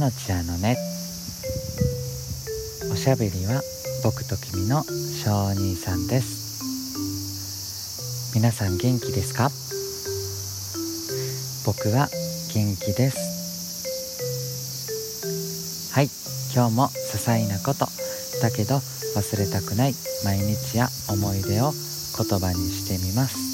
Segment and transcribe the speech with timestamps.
[0.00, 0.78] のちあのね。
[2.90, 3.60] おしゃべりは
[4.02, 6.64] 僕と君の小兄さんです。
[8.34, 9.50] 皆さん元気ですか？
[11.66, 12.08] 僕は
[12.54, 13.18] 元気です。
[15.92, 16.08] はい
[16.54, 17.84] 今日も些細なこと
[18.40, 19.94] だけど忘れたくない
[20.24, 23.49] 毎日や思い出を言葉にしてみます。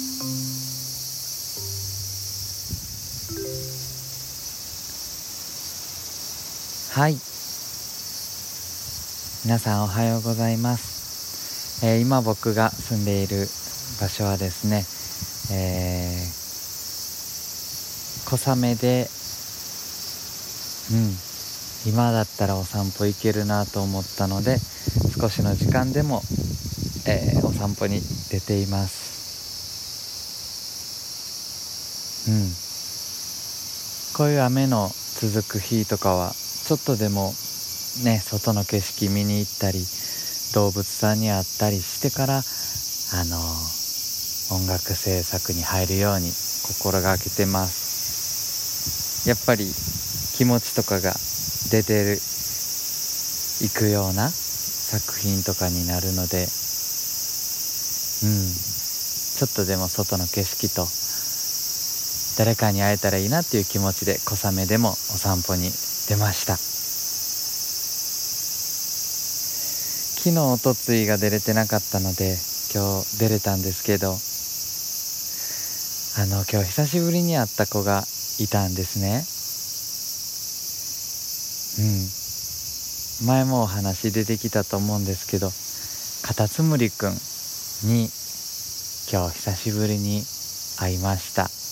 [6.97, 7.13] はい。
[9.45, 13.47] 皆さんおはようございます、えー、今僕が住んでいる
[14.01, 14.87] 場所はですね、
[15.55, 19.11] えー、小雨で
[20.91, 24.57] うん今だったらお散歩行けるなと思ったので
[25.21, 26.23] 少しの時間でも、
[27.07, 29.05] えー、お散歩に出ています。
[32.31, 32.49] うん。
[34.17, 34.89] こういう雨の
[35.21, 36.33] 続く日とかは
[36.67, 37.33] ちょっとでも
[38.03, 39.87] ね外の景色見に行ったり
[40.53, 43.39] 動物さんに会ったりしてからあの
[44.51, 46.33] 音楽制作に入るように
[46.67, 49.29] 心がけてます。
[49.29, 49.73] やっぱり
[50.35, 51.13] 気持ちとかが
[51.71, 52.19] 出てる
[53.63, 58.51] いくような作品とかになるのでうん。
[59.37, 60.87] ちょっとでも外の景色と
[62.39, 65.71] 誰かに会えたらいいなっていう気持ちで小雨でもお散歩に
[66.09, 66.57] 出ました。
[70.27, 72.37] 昨日おとついが出れてなかったので
[72.75, 74.11] 今日出れたんですけど
[76.21, 78.03] あの今日久しぶりに会った子が
[78.41, 79.25] いたんですね。
[81.79, 81.83] う
[83.23, 83.27] ん。
[83.29, 85.51] 前もお話出てきたと思うんですけど
[86.27, 87.13] カタツムリくん
[87.85, 88.09] に
[89.11, 90.23] 今日久しぶりに
[90.79, 91.66] 会いました。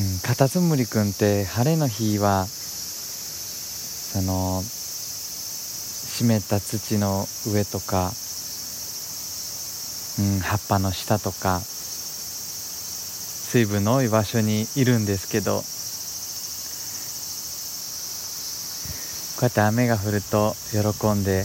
[0.00, 8.10] うん、カタツムリくんって晴れの日はその湿った土の上とか、
[10.18, 15.60] うん、葉っぱの下とか水分の多い場所にいるんですけど
[19.36, 20.78] こうやって雨が降ると喜
[21.12, 21.44] んで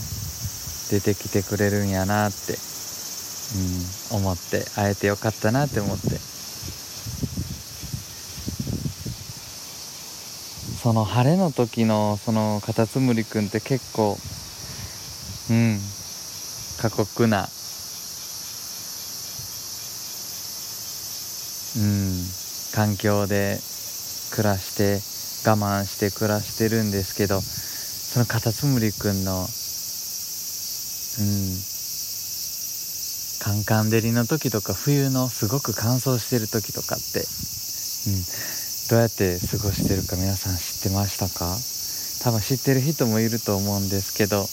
[0.91, 2.57] 出てきてくれるんやなって、
[4.13, 6.34] うん、思って会えてよかったなって思って。
[10.85, 14.15] その晴れの時のそのカタツムリくんって結構
[15.49, 15.79] うん
[16.79, 17.47] 過酷な
[21.75, 22.21] うん
[22.75, 23.57] 環境で
[24.35, 25.01] 暮らして
[25.49, 29.47] 我慢して暮らしてるんですけどそのカタツムリくんのうん
[33.41, 38.54] カンカン照りの時とか冬のすごく乾燥してる時とかって、うん、
[38.89, 41.57] どうやって過ごしてるか皆さん知ってましたか？
[42.21, 44.47] 多分知ってる人もいると思うんですけど。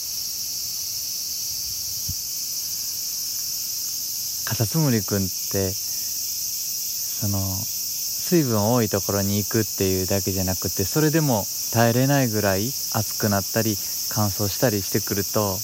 [4.49, 13.79] カタツムリくんってその水分多いところに行くっていうだけじゃなくてそれでも耐えれないぐらい暑くなったり
[14.11, 15.59] 乾燥したりしてくると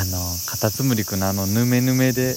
[0.00, 2.36] あのカタツムリくんのあのヌメヌメで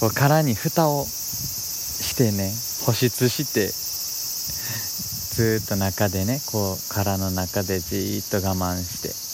[0.00, 2.52] こう殻に蓋をしてね
[2.84, 3.68] 保湿して
[5.36, 9.26] ずっと中でねこう殻の中でじっと我慢して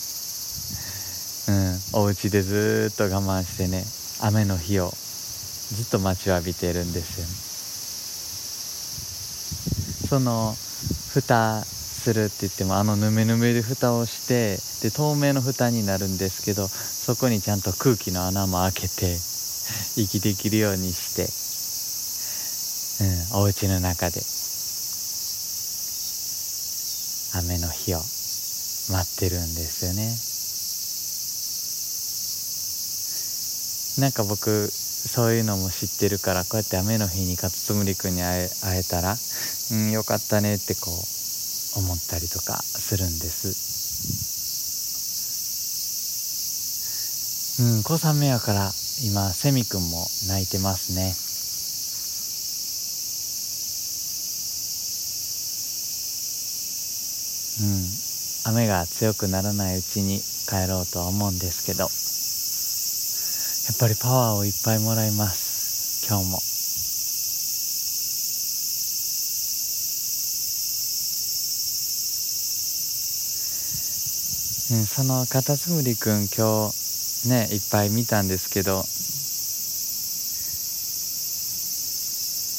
[1.52, 3.84] うんお家でずっと我慢してね
[4.20, 7.26] 雨の日をずっと待ちわびてるんですよ。
[10.08, 10.54] その
[11.14, 19.16] 蓋するって言ってもあのぬめぬめで蓋をしてで透明の蓋になるんですけどそこにちゃんと空気の穴も開けて
[19.96, 21.28] 息できるようにして、
[23.34, 24.20] うん、お家の中で
[27.34, 30.32] 雨の日を待ってるんですよね。
[34.00, 39.16] なんか僕そういうのも知ってるからこうやって雨の日にカツツムリくんに会え会えたら
[39.72, 43.72] うんよかったねってこう思ったりとかするんです。
[47.62, 51.14] うん小雨やから今セミくんも泣いてますね。
[57.62, 58.52] うん。
[58.54, 61.84] 雨が強くならないうちに帰ろうとは思うんですけど。
[61.84, 66.06] やっぱりパワーをいっぱいもらいます。
[66.06, 66.42] 今日も。
[74.78, 76.81] うん、そのカタツムリくん今日
[77.28, 78.84] ねいっぱい見たんですけど。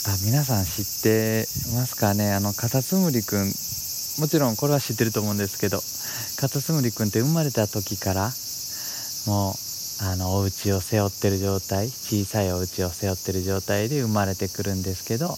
[0.05, 2.33] あ皆さん知ってますかね？
[2.33, 3.45] あのカタツムリくん
[4.19, 5.81] もちろんこれは知ってると思うんですけど。
[6.37, 8.31] カタツムリくんって生まれた時から
[9.27, 9.53] もう
[10.03, 15.37] あのお家を背負ってる状態小さいお家を背負ってる状態で生まれてくるんですけど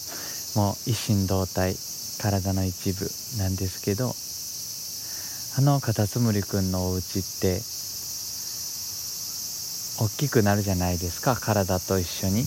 [0.56, 1.76] もう一心同体
[2.18, 3.08] 体の一部
[3.38, 4.14] なんですけど。
[5.58, 7.62] あのカタツムリくんのお家って
[9.98, 12.44] 大きくなるじゃないですか体と一緒に。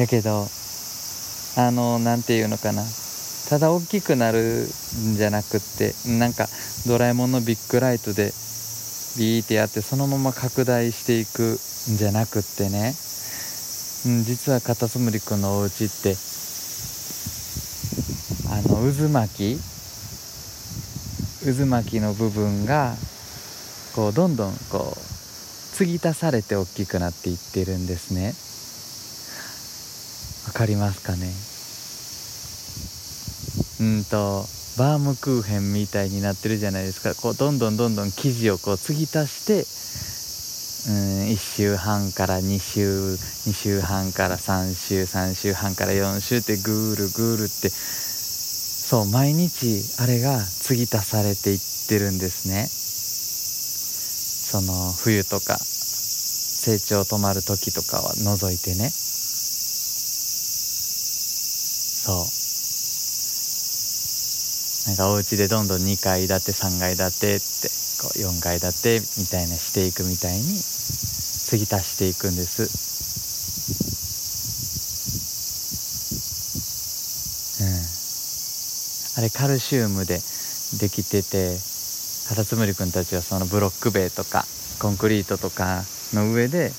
[0.00, 0.46] やけど
[1.56, 2.82] あの何て言うのかな。
[3.48, 4.68] ただ大きくなる
[5.12, 6.46] んじゃなくってなんか
[6.86, 8.32] ドラえもんのビッグライトで
[9.18, 11.58] ビーってやってそのまま拡大していく
[11.92, 12.94] んじゃなくってね、
[14.06, 16.14] うん、実はカタツムリくんのお家って
[18.48, 19.60] あの渦巻き
[21.44, 22.94] 渦巻きの部分が
[23.96, 25.19] こうどんどんこう
[25.80, 28.34] 継ぎ足されて大きくなっていってるんですね。
[30.46, 31.32] わかりますかね？
[33.80, 34.44] うんと
[34.76, 37.14] バームクーヘンみたいになってるじゃないですか。
[37.14, 39.64] こうどんどんどんどん生地をこう継ぎ足して
[40.92, 52.68] うん1週半から2週2週半から3週3週半から4週ってぐーるぐーるってそう毎日あれが継ぎ足されていってるんですね。
[54.50, 58.90] その冬とか成長止まる時とかは除いてね。
[62.02, 62.26] そう。
[64.88, 67.70] なんかお家でどんどん2階建て3階建てって
[68.02, 72.90] こう4階建てみたいなしていくみたいに継ぎ足していくんです。
[77.62, 79.22] うん。
[79.22, 80.20] あれカルシウムで
[80.80, 81.69] できてて
[82.30, 84.44] カタツムリくんたちはそのブロック塀とか
[84.80, 85.82] コンクリートとか
[86.14, 86.70] の上で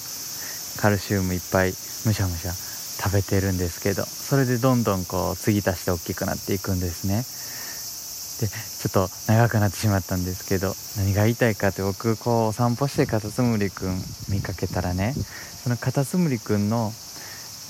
[0.79, 1.73] カルシウムいっぱい
[2.05, 7.27] むしゃむしゃ食べてるんですけどそれでどんどんこう継ぎ足して大きくなっていくんですね。
[8.39, 16.93] でちょっと長くなってしまったんですけど何が言いたいかって僕こうお散歩してカタツムリくん見かけたらねそのカタツムリくんの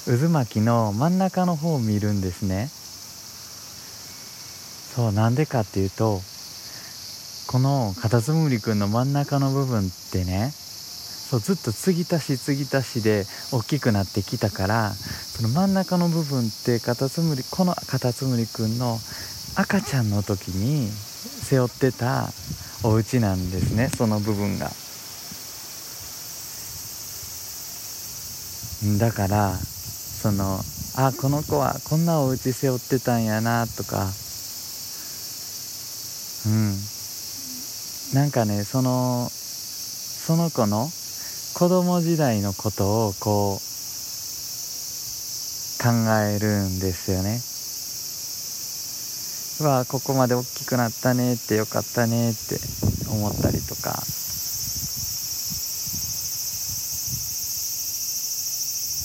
[0.06, 2.69] 渦巻きの真ん中の方を見るんですね。
[4.95, 6.22] そうなんでかっていうと
[7.48, 18.98] このカタツムリくんの真ん中の部分ってねそうずっと継ぎ足し継ぎ足しで大きくなってきたからその真ん中の部分ってカタツムリこのカタツムリくんの
[19.56, 22.28] 赤ちゃんの時に背負ってた
[22.84, 24.70] お家なんですねその部分が。
[28.98, 30.60] だからその
[30.98, 34.10] あこの子はこんなお家背負ってたんやなとか。
[36.46, 36.91] うん。
[38.13, 40.90] なんかねそのその子の
[41.54, 43.60] 子供時代のことをこう
[45.81, 45.90] 考
[46.22, 47.42] えるんですよね。
[49.63, 52.60] わここまで大きくなったねってよかったねって
[53.10, 54.04] 思ったりとか。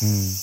[0.03, 0.35] うん。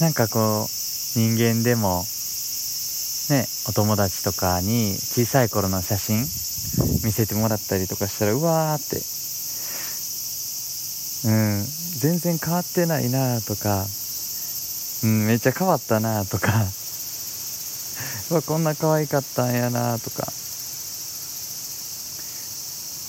[0.00, 2.04] なんかこう人間でも
[3.30, 6.18] ねお友達とかに小さい頃の写真
[7.04, 9.16] 見せてもらったりとかしたらうわーって。
[11.26, 11.64] うん。
[11.98, 13.86] 全然変わってないなとか。
[15.04, 16.66] うん、めっちゃ変わったなとか。
[18.30, 20.32] うわこんな可愛かったんやなとか。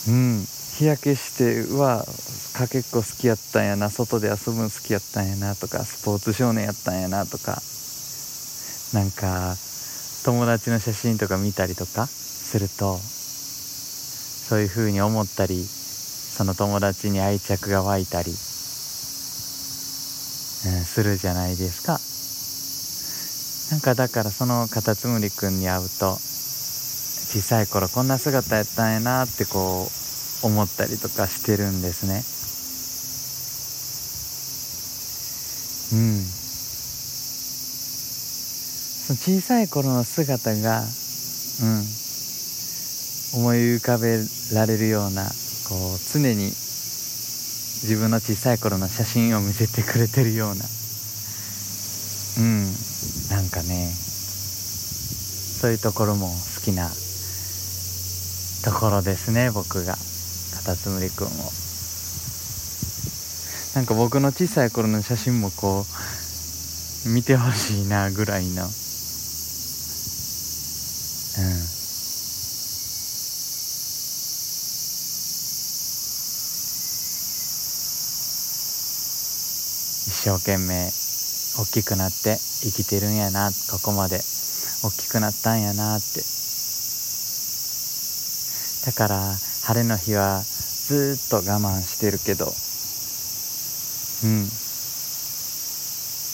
[0.07, 0.47] うん。
[0.77, 2.05] 日焼けしてうわ
[2.53, 3.89] かけっこ好きやったんやな。
[3.89, 5.83] 外で遊ぶの好きやったんやなとか。
[5.83, 7.61] スポーツ少年やったんやなとか。
[8.93, 9.57] なんか
[10.27, 18.35] 友達の写真とか見たりとかするとそういう風に思ったりその友達に愛着が湧いたりえ
[20.83, 21.97] するじゃないですか。
[23.71, 29.87] なんかだからそのカタツムリくんに会うと小さい頃こんな姿やったんやなってこ
[30.43, 32.23] う思ったりとかしてるんですね。
[35.93, 36.36] うん。
[39.15, 41.83] 小さい頃の姿がうん
[43.39, 44.19] 思い浮かべ
[44.53, 45.29] られるようなこ
[45.95, 50.65] う常に自分の小さい頃の写真を見せてくれてるような
[52.39, 52.65] うん
[53.29, 53.91] なんかね
[55.61, 56.89] そういうところも好きな
[58.63, 59.95] ところですね僕が。
[60.57, 61.29] カタツムリくんを。
[63.75, 65.85] なんか僕の小さい頃の写真もこ
[67.05, 68.67] う見てほしいなぐらいの
[80.27, 80.91] 生懸命
[81.57, 84.19] 大きくなって生きてるんやなここまで。
[84.83, 86.21] 大きくなったんやなって。
[88.85, 92.53] だから晴れの日はずっと我慢してるけど。
[94.23, 94.45] うん。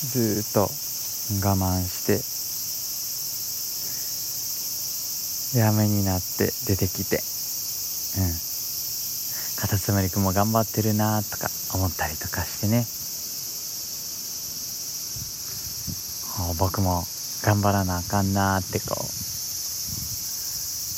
[0.10, 2.06] ずっと我慢し
[5.54, 5.58] て。
[5.58, 7.18] で雨になって出てきて。
[7.18, 7.20] う
[8.26, 8.34] ん。
[9.62, 12.86] カタツムリ君も頑張ってるなとか思ったりとかしてね。
[16.64, 17.04] 僕も
[17.44, 19.04] 頑張らなあかんなってこう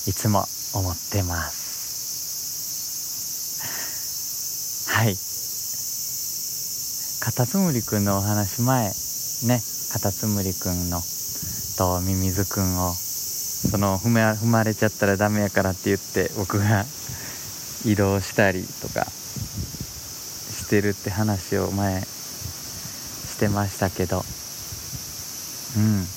[0.08, 0.46] いつも
[0.76, 1.74] 思ってます。
[4.92, 5.16] はい。
[7.20, 8.90] カタツムリくんのお話前
[9.48, 9.60] ね
[9.92, 11.02] カタツムリくんの
[11.80, 16.86] とミミズくんをその踏め踏まれちゃったらダメやからって言って僕が
[17.84, 24.22] 移動したりとかしてるって話を前してましたけど。
[25.78, 26.08] うん。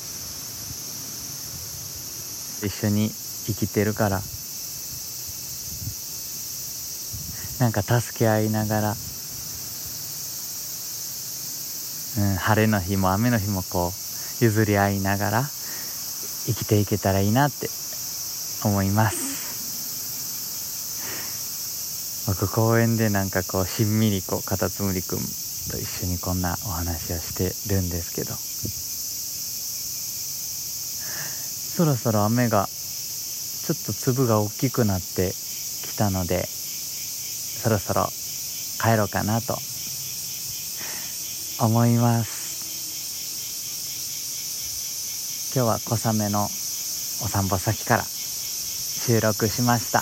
[2.67, 4.21] 一緒に生きてるから。
[7.61, 8.93] なんか助け合いながら、う
[12.35, 13.91] ん、晴れの日も雨の日もこう
[14.45, 17.69] 譲り合いながら生きていけたらいいなって
[18.65, 19.27] 思います。
[22.29, 25.25] 僕公園でなんかこうしんみりこうカタツムリくんと
[25.79, 28.35] 一緒にこんなお話をしてるんですけど。
[31.79, 38.09] そろそろ雨がちょっと粒が大きくなってきたのでそろそろ
[38.83, 39.55] 帰ろうかなと
[41.65, 42.49] 思います。
[45.55, 50.01] 今日は小雨のお散歩先から収録しました。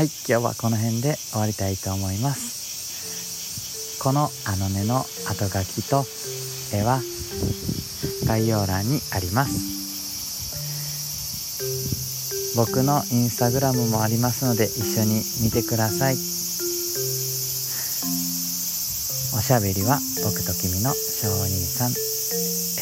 [0.00, 3.98] はい今日はこの辺で終わりたいと思います。
[4.00, 6.04] このあのねの後書きと
[6.72, 7.00] 絵は
[8.28, 9.78] 概要欄にあります。
[12.56, 16.16] 僕のインスタグラムもありますので一緒に見てください。
[19.34, 21.92] おしゃべりは僕と君の小お兄さん。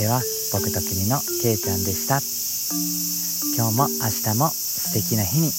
[0.02, 0.20] 絵は
[0.52, 2.20] 僕と君のけいちゃんでした。
[3.56, 5.52] 今日も明日も素敵な日に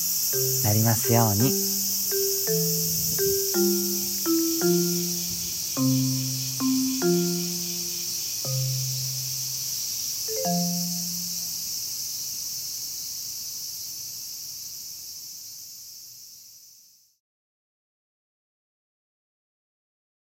[0.64, 1.77] なりますように。